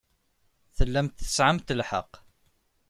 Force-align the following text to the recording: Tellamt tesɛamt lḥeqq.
Tellamt 0.77 1.17
tesɛamt 1.19 1.73
lḥeqq. 1.79 2.11